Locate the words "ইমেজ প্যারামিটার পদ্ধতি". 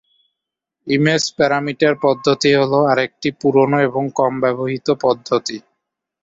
0.87-2.49